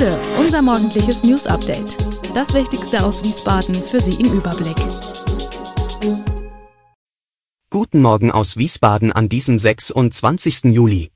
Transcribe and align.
Bude, 0.00 0.18
unser 0.38 0.62
morgendliches 0.62 1.24
News 1.24 1.46
Update. 1.46 1.98
Das 2.34 2.54
Wichtigste 2.54 3.04
aus 3.04 3.22
Wiesbaden 3.22 3.74
für 3.74 4.00
Sie 4.00 4.14
im 4.14 4.32
Überblick. 4.32 4.78
Guten 7.68 8.00
Morgen 8.00 8.32
aus 8.32 8.56
Wiesbaden 8.56 9.12
an 9.12 9.28
diesem 9.28 9.58
26. 9.58 10.72
Juli. 10.72 11.12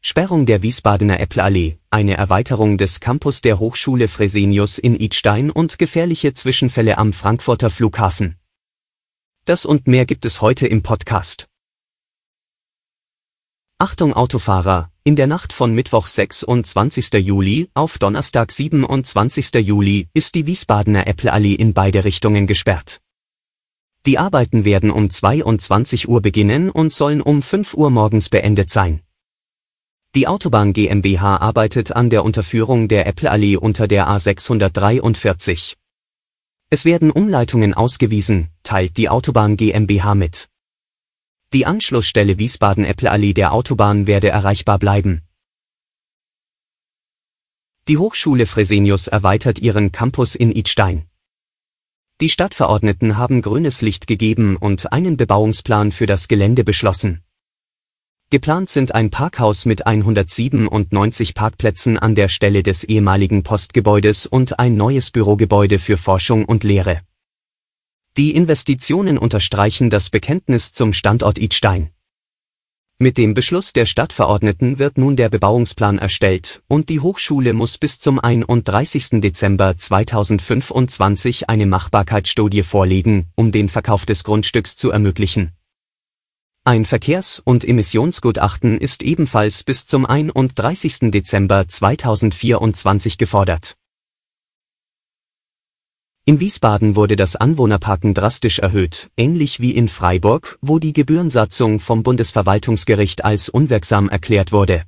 Sperrung 0.00 0.44
der 0.44 0.62
Wiesbadener 0.62 1.20
Äppleallee, 1.20 1.78
eine 1.90 2.16
Erweiterung 2.16 2.78
des 2.78 2.98
Campus 2.98 3.42
der 3.42 3.60
Hochschule 3.60 4.08
Fresenius 4.08 4.78
in 4.78 4.96
Idstein 4.96 5.52
und 5.52 5.78
gefährliche 5.78 6.34
Zwischenfälle 6.34 6.98
am 6.98 7.12
Frankfurter 7.12 7.70
Flughafen. 7.70 8.40
Das 9.44 9.64
und 9.64 9.86
mehr 9.86 10.04
gibt 10.04 10.24
es 10.24 10.40
heute 10.40 10.66
im 10.66 10.82
Podcast. 10.82 11.46
Achtung 13.78 14.14
Autofahrer, 14.14 14.91
in 15.04 15.16
der 15.16 15.26
Nacht 15.26 15.52
von 15.52 15.74
Mittwoch 15.74 16.06
26. 16.06 17.14
Juli 17.14 17.68
auf 17.74 17.98
Donnerstag 17.98 18.52
27. 18.52 19.52
Juli 19.54 20.06
ist 20.14 20.36
die 20.36 20.46
Wiesbadener 20.46 21.08
Äppleallee 21.08 21.54
in 21.54 21.74
beide 21.74 22.04
Richtungen 22.04 22.46
gesperrt. 22.46 23.00
Die 24.06 24.18
Arbeiten 24.18 24.64
werden 24.64 24.92
um 24.92 25.10
22 25.10 26.08
Uhr 26.08 26.22
beginnen 26.22 26.70
und 26.70 26.92
sollen 26.92 27.20
um 27.20 27.42
5 27.42 27.74
Uhr 27.74 27.90
morgens 27.90 28.28
beendet 28.28 28.70
sein. 28.70 29.00
Die 30.14 30.28
Autobahn 30.28 30.72
GmbH 30.72 31.38
arbeitet 31.38 31.90
an 31.90 32.08
der 32.08 32.22
Unterführung 32.22 32.86
der 32.86 33.06
Äppleallee 33.06 33.56
unter 33.56 33.88
der 33.88 34.06
A643. 34.08 35.74
Es 36.70 36.84
werden 36.84 37.10
Umleitungen 37.10 37.74
ausgewiesen, 37.74 38.50
teilt 38.62 38.96
die 38.96 39.08
Autobahn 39.08 39.56
GmbH 39.56 40.14
mit. 40.14 40.51
Die 41.52 41.66
Anschlussstelle 41.66 42.38
Wiesbaden-Äppleallee 42.38 43.34
der 43.34 43.52
Autobahn 43.52 44.06
werde 44.06 44.30
erreichbar 44.30 44.78
bleiben. 44.78 45.20
Die 47.88 47.98
Hochschule 47.98 48.46
Fresenius 48.46 49.06
erweitert 49.06 49.58
ihren 49.58 49.92
Campus 49.92 50.34
in 50.34 50.50
Idstein. 50.50 51.04
Die 52.22 52.30
Stadtverordneten 52.30 53.18
haben 53.18 53.42
grünes 53.42 53.82
Licht 53.82 54.06
gegeben 54.06 54.56
und 54.56 54.92
einen 54.94 55.18
Bebauungsplan 55.18 55.92
für 55.92 56.06
das 56.06 56.26
Gelände 56.26 56.64
beschlossen. 56.64 57.22
Geplant 58.30 58.70
sind 58.70 58.94
ein 58.94 59.10
Parkhaus 59.10 59.66
mit 59.66 59.86
197 59.86 61.34
Parkplätzen 61.34 61.98
an 61.98 62.14
der 62.14 62.28
Stelle 62.28 62.62
des 62.62 62.82
ehemaligen 62.84 63.42
Postgebäudes 63.42 64.24
und 64.24 64.58
ein 64.58 64.76
neues 64.78 65.10
Bürogebäude 65.10 65.78
für 65.78 65.98
Forschung 65.98 66.46
und 66.46 66.64
Lehre. 66.64 67.02
Die 68.18 68.34
Investitionen 68.34 69.16
unterstreichen 69.16 69.88
das 69.88 70.10
Bekenntnis 70.10 70.72
zum 70.72 70.92
Standort 70.92 71.38
Idstein. 71.38 71.92
Mit 72.98 73.16
dem 73.16 73.32
Beschluss 73.32 73.72
der 73.72 73.86
Stadtverordneten 73.86 74.78
wird 74.78 74.98
nun 74.98 75.16
der 75.16 75.30
Bebauungsplan 75.30 75.96
erstellt 75.96 76.62
und 76.68 76.90
die 76.90 77.00
Hochschule 77.00 77.54
muss 77.54 77.78
bis 77.78 78.00
zum 78.00 78.20
31. 78.20 79.22
Dezember 79.22 79.78
2025 79.78 81.48
eine 81.48 81.64
Machbarkeitsstudie 81.64 82.64
vorlegen, 82.64 83.28
um 83.34 83.50
den 83.50 83.70
Verkauf 83.70 84.04
des 84.04 84.24
Grundstücks 84.24 84.76
zu 84.76 84.90
ermöglichen. 84.90 85.52
Ein 86.64 86.84
Verkehrs- 86.84 87.40
und 87.42 87.66
Emissionsgutachten 87.66 88.76
ist 88.76 89.02
ebenfalls 89.02 89.64
bis 89.64 89.86
zum 89.86 90.04
31. 90.04 91.10
Dezember 91.10 91.66
2024 91.66 93.16
gefordert. 93.16 93.78
In 96.24 96.38
Wiesbaden 96.38 96.94
wurde 96.94 97.16
das 97.16 97.34
Anwohnerparken 97.34 98.14
drastisch 98.14 98.60
erhöht, 98.60 99.10
ähnlich 99.16 99.58
wie 99.58 99.72
in 99.72 99.88
Freiburg, 99.88 100.56
wo 100.60 100.78
die 100.78 100.92
Gebührensatzung 100.92 101.80
vom 101.80 102.04
Bundesverwaltungsgericht 102.04 103.24
als 103.24 103.48
unwirksam 103.48 104.08
erklärt 104.08 104.52
wurde. 104.52 104.84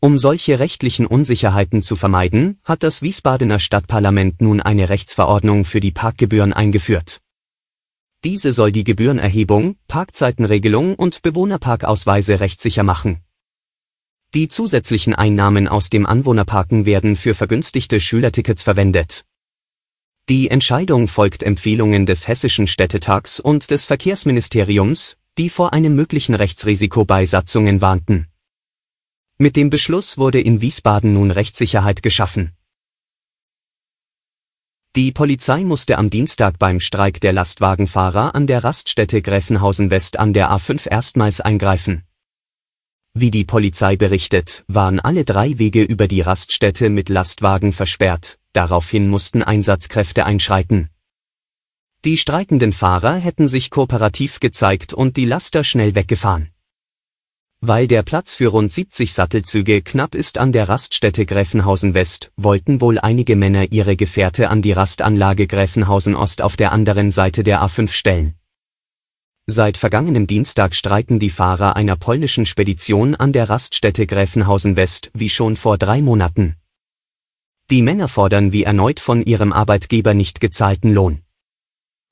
Um 0.00 0.16
solche 0.16 0.58
rechtlichen 0.60 1.04
Unsicherheiten 1.04 1.82
zu 1.82 1.94
vermeiden, 1.94 2.58
hat 2.64 2.82
das 2.82 3.02
Wiesbadener 3.02 3.58
Stadtparlament 3.58 4.40
nun 4.40 4.62
eine 4.62 4.88
Rechtsverordnung 4.88 5.66
für 5.66 5.80
die 5.80 5.92
Parkgebühren 5.92 6.54
eingeführt. 6.54 7.20
Diese 8.24 8.54
soll 8.54 8.72
die 8.72 8.84
Gebührenerhebung, 8.84 9.76
Parkzeitenregelung 9.88 10.94
und 10.94 11.20
Bewohnerparkausweise 11.20 12.40
rechtssicher 12.40 12.82
machen. 12.82 13.20
Die 14.32 14.48
zusätzlichen 14.48 15.14
Einnahmen 15.14 15.68
aus 15.68 15.90
dem 15.90 16.06
Anwohnerparken 16.06 16.86
werden 16.86 17.16
für 17.16 17.34
vergünstigte 17.34 18.00
Schülertickets 18.00 18.62
verwendet. 18.62 19.26
Die 20.30 20.50
Entscheidung 20.50 21.06
folgt 21.06 21.42
Empfehlungen 21.42 22.06
des 22.06 22.26
Hessischen 22.28 22.66
Städtetags 22.66 23.40
und 23.40 23.70
des 23.70 23.84
Verkehrsministeriums, 23.84 25.18
die 25.36 25.50
vor 25.50 25.74
einem 25.74 25.94
möglichen 25.94 26.34
Rechtsrisiko 26.34 27.04
bei 27.04 27.26
Satzungen 27.26 27.82
warnten. 27.82 28.28
Mit 29.36 29.54
dem 29.54 29.68
Beschluss 29.68 30.16
wurde 30.16 30.40
in 30.40 30.62
Wiesbaden 30.62 31.12
nun 31.12 31.30
Rechtssicherheit 31.30 32.02
geschaffen. 32.02 32.52
Die 34.96 35.12
Polizei 35.12 35.62
musste 35.62 35.98
am 35.98 36.08
Dienstag 36.08 36.58
beim 36.58 36.80
Streik 36.80 37.20
der 37.20 37.34
Lastwagenfahrer 37.34 38.34
an 38.34 38.46
der 38.46 38.64
Raststätte 38.64 39.20
Gräfenhausen 39.20 39.90
West 39.90 40.18
an 40.18 40.32
der 40.32 40.50
A5 40.50 40.88
erstmals 40.88 41.42
eingreifen. 41.42 42.04
Wie 43.12 43.30
die 43.30 43.44
Polizei 43.44 43.96
berichtet, 43.96 44.64
waren 44.68 45.00
alle 45.00 45.26
drei 45.26 45.58
Wege 45.58 45.82
über 45.82 46.08
die 46.08 46.22
Raststätte 46.22 46.88
mit 46.88 47.10
Lastwagen 47.10 47.74
versperrt, 47.74 48.38
daraufhin 48.54 49.08
mussten 49.08 49.42
Einsatzkräfte 49.42 50.24
einschreiten. 50.24 50.88
Die 52.04 52.16
streikenden 52.16 52.72
Fahrer 52.72 53.16
hätten 53.16 53.48
sich 53.48 53.70
kooperativ 53.70 54.40
gezeigt 54.40 54.92
und 54.92 55.16
die 55.16 55.24
Laster 55.24 55.64
schnell 55.64 55.94
weggefahren. 55.94 56.50
Weil 57.60 57.88
der 57.88 58.02
Platz 58.02 58.34
für 58.34 58.48
rund 58.48 58.70
70 58.70 59.14
Sattelzüge 59.14 59.80
knapp 59.80 60.14
ist 60.14 60.36
an 60.36 60.52
der 60.52 60.68
Raststätte 60.68 61.24
Gräfenhausen 61.24 61.94
West, 61.94 62.30
wollten 62.36 62.82
wohl 62.82 62.98
einige 62.98 63.36
Männer 63.36 63.72
ihre 63.72 63.96
Gefährte 63.96 64.50
an 64.50 64.60
die 64.60 64.72
Rastanlage 64.72 65.46
Gräfenhausen 65.46 66.14
Ost 66.14 66.42
auf 66.42 66.56
der 66.56 66.72
anderen 66.72 67.10
Seite 67.10 67.42
der 67.42 67.62
A5 67.62 67.88
stellen. 67.88 68.34
Seit 69.46 69.78
vergangenem 69.78 70.26
Dienstag 70.26 70.74
streiken 70.74 71.18
die 71.18 71.30
Fahrer 71.30 71.76
einer 71.76 71.96
polnischen 71.96 72.44
Spedition 72.44 73.14
an 73.14 73.32
der 73.32 73.48
Raststätte 73.48 74.06
Gräfenhausen 74.06 74.76
West 74.76 75.10
wie 75.14 75.30
schon 75.30 75.56
vor 75.56 75.78
drei 75.78 76.02
Monaten. 76.02 76.56
Die 77.70 77.80
Männer 77.80 78.08
fordern 78.08 78.52
wie 78.52 78.64
erneut 78.64 79.00
von 79.00 79.24
ihrem 79.24 79.50
Arbeitgeber 79.50 80.12
nicht 80.12 80.38
gezahlten 80.40 80.92
Lohn. 80.92 81.22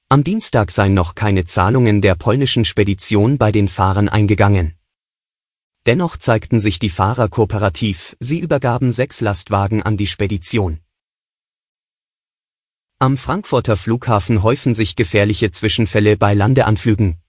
Am 0.08 0.24
Dienstag 0.24 0.70
seien 0.70 0.94
noch 0.94 1.14
keine 1.14 1.44
Zahlungen 1.44 2.00
der 2.00 2.14
polnischen 2.14 2.64
Spedition 2.64 3.36
bei 3.36 3.52
den 3.52 3.68
Fahrern 3.68 4.08
eingegangen. 4.08 4.74
Dennoch 5.84 6.16
zeigten 6.16 6.58
sich 6.58 6.78
die 6.78 6.88
Fahrer 6.88 7.28
kooperativ, 7.28 8.16
sie 8.18 8.38
übergaben 8.38 8.92
sechs 8.92 9.20
Lastwagen 9.20 9.82
an 9.82 9.96
die 9.96 10.06
Spedition. 10.06 10.80
Am 12.98 13.16
Frankfurter 13.16 13.76
Flughafen 13.76 14.42
häufen 14.42 14.74
sich 14.74 14.96
gefährliche 14.96 15.50
Zwischenfälle 15.50 16.16
bei 16.16 16.34
Landeanflügen. 16.34 17.21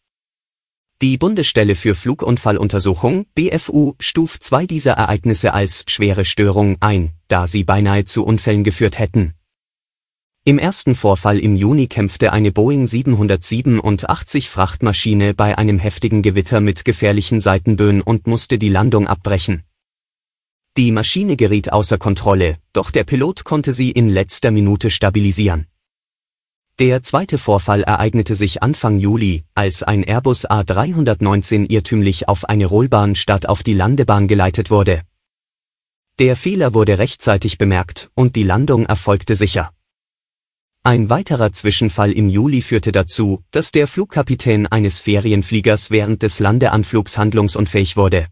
Die 1.03 1.17
Bundesstelle 1.17 1.75
für 1.75 1.95
Flugunfalluntersuchung 1.95 3.25
BFU 3.35 3.95
stuft 3.99 4.41
zwei 4.41 4.65
dieser 4.65 4.93
Ereignisse 4.93 5.53
als 5.53 5.83
schwere 5.89 6.23
Störung 6.23 6.77
ein, 6.79 7.11
da 7.27 7.45
sie 7.45 7.65
beinahe 7.65 8.05
zu 8.05 8.23
Unfällen 8.23 8.63
geführt 8.63 8.99
hätten. 8.99 9.33
Im 10.45 10.57
ersten 10.57 10.95
Vorfall 10.95 11.39
im 11.39 11.57
Juni 11.57 11.87
kämpfte 11.87 12.31
eine 12.31 12.53
Boeing 12.53 12.87
787 12.87 14.49
Frachtmaschine 14.49 15.33
bei 15.33 15.57
einem 15.57 15.77
heftigen 15.77 16.21
Gewitter 16.21 16.61
mit 16.61 16.85
gefährlichen 16.85 17.41
Seitenböen 17.41 18.01
und 18.01 18.25
musste 18.25 18.57
die 18.57 18.69
Landung 18.69 19.05
abbrechen. 19.05 19.63
Die 20.77 20.93
Maschine 20.93 21.35
geriet 21.35 21.73
außer 21.73 21.97
Kontrolle, 21.97 22.59
doch 22.71 22.91
der 22.91 23.03
Pilot 23.03 23.43
konnte 23.43 23.73
sie 23.73 23.91
in 23.91 24.07
letzter 24.07 24.51
Minute 24.51 24.89
stabilisieren. 24.89 25.67
Der 26.79 27.03
zweite 27.03 27.37
Vorfall 27.37 27.83
ereignete 27.83 28.33
sich 28.33 28.63
Anfang 28.63 28.97
Juli, 28.97 29.43
als 29.53 29.83
ein 29.83 30.03
Airbus 30.03 30.49
A319 30.49 31.69
irrtümlich 31.69 32.27
auf 32.27 32.45
eine 32.45 32.65
Rollbahn 32.65 33.13
statt 33.13 33.45
auf 33.47 33.61
die 33.61 33.75
Landebahn 33.75 34.27
geleitet 34.27 34.71
wurde. 34.71 35.03
Der 36.17 36.35
Fehler 36.35 36.73
wurde 36.73 36.97
rechtzeitig 36.97 37.59
bemerkt 37.59 38.09
und 38.15 38.35
die 38.35 38.41
Landung 38.41 38.87
erfolgte 38.87 39.35
sicher. 39.35 39.71
Ein 40.81 41.11
weiterer 41.11 41.53
Zwischenfall 41.53 42.11
im 42.11 42.27
Juli 42.27 42.63
führte 42.63 42.91
dazu, 42.91 43.43
dass 43.51 43.71
der 43.71 43.87
Flugkapitän 43.87 44.65
eines 44.65 44.99
Ferienfliegers 44.99 45.91
während 45.91 46.23
des 46.23 46.39
Landeanflugs 46.39 47.19
handlungsunfähig 47.19 47.97
wurde. 47.97 48.27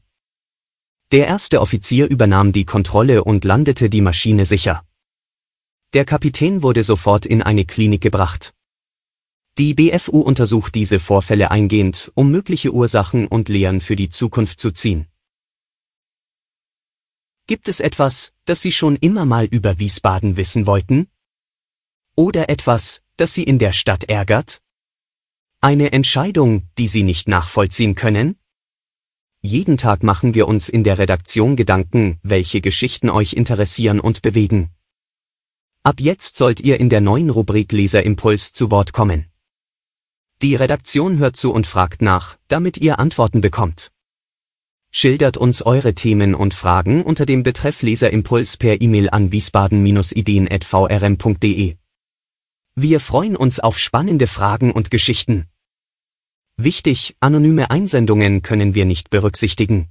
Der 1.11 1.27
erste 1.27 1.61
Offizier 1.61 2.09
übernahm 2.09 2.53
die 2.53 2.65
Kontrolle 2.65 3.23
und 3.23 3.45
landete 3.45 3.89
die 3.89 4.01
Maschine 4.01 4.45
sicher. 4.45 4.83
Der 5.93 6.05
Kapitän 6.05 6.63
wurde 6.63 6.83
sofort 6.83 7.25
in 7.25 7.41
eine 7.41 7.65
Klinik 7.65 7.99
gebracht. 7.99 8.53
Die 9.57 9.73
BFU 9.73 10.21
untersucht 10.21 10.73
diese 10.73 11.01
Vorfälle 11.01 11.51
eingehend, 11.51 12.13
um 12.15 12.31
mögliche 12.31 12.71
Ursachen 12.71 13.27
und 13.27 13.49
Lehren 13.49 13.81
für 13.81 13.97
die 13.97 14.09
Zukunft 14.09 14.61
zu 14.61 14.71
ziehen. 14.71 15.07
Gibt 17.45 17.67
es 17.67 17.81
etwas, 17.81 18.31
das 18.45 18.61
Sie 18.61 18.71
schon 18.71 18.95
immer 18.95 19.25
mal 19.25 19.43
über 19.45 19.79
Wiesbaden 19.79 20.37
wissen 20.37 20.65
wollten? 20.65 21.09
Oder 22.15 22.47
etwas, 22.47 23.01
das 23.17 23.33
Sie 23.33 23.43
in 23.43 23.59
der 23.59 23.73
Stadt 23.73 24.05
ärgert? 24.05 24.61
Eine 25.59 25.91
Entscheidung, 25.91 26.69
die 26.77 26.87
Sie 26.87 27.03
nicht 27.03 27.27
nachvollziehen 27.27 27.95
können? 27.95 28.37
Jeden 29.41 29.75
Tag 29.75 30.03
machen 30.03 30.35
wir 30.35 30.47
uns 30.47 30.69
in 30.69 30.85
der 30.85 30.97
Redaktion 30.97 31.57
Gedanken, 31.57 32.19
welche 32.23 32.61
Geschichten 32.61 33.09
euch 33.09 33.33
interessieren 33.33 33.99
und 33.99 34.21
bewegen. 34.21 34.71
Ab 35.83 35.99
jetzt 35.99 36.37
sollt 36.37 36.59
ihr 36.59 36.79
in 36.79 36.89
der 36.89 37.01
neuen 37.01 37.31
Rubrik 37.31 37.71
Leserimpuls 37.71 38.53
zu 38.53 38.69
Wort 38.69 38.93
kommen. 38.93 39.25
Die 40.43 40.53
Redaktion 40.53 41.17
hört 41.17 41.35
zu 41.35 41.51
und 41.51 41.65
fragt 41.65 42.03
nach, 42.03 42.37
damit 42.47 42.77
ihr 42.77 42.99
Antworten 42.99 43.41
bekommt. 43.41 43.91
Schildert 44.91 45.37
uns 45.37 45.63
eure 45.63 45.95
Themen 45.95 46.35
und 46.35 46.53
Fragen 46.53 47.01
unter 47.01 47.25
dem 47.25 47.41
Betreff 47.41 47.81
Leserimpuls 47.81 48.57
per 48.57 48.79
E-Mail 48.79 49.09
an 49.09 49.31
wiesbaden-ideen.vrm.de. 49.31 51.75
Wir 52.75 52.99
freuen 52.99 53.35
uns 53.35 53.59
auf 53.59 53.79
spannende 53.79 54.27
Fragen 54.27 54.71
und 54.71 54.91
Geschichten. 54.91 55.47
Wichtig, 56.57 57.15
anonyme 57.19 57.71
Einsendungen 57.71 58.43
können 58.43 58.75
wir 58.75 58.85
nicht 58.85 59.09
berücksichtigen. 59.09 59.90